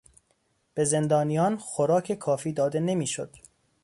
به 0.73 0.83
زندانیان 0.83 1.57
خوراک 1.57 2.13
کافی 2.13 2.53
داده 2.53 2.79
نمیشد. 2.79 3.35